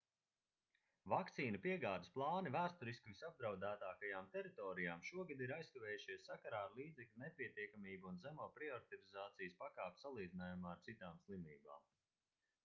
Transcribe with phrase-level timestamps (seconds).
[1.11, 8.49] vakcīnu piegādes plāni vēsturiski visapdraudētākajām teritorijām šogad ir aizkavējušies sakarā ar līdzekļu nepietiekamību un zemo
[8.59, 11.89] prioritizācijas pakāpi salīdzinājumā ar citām slimībām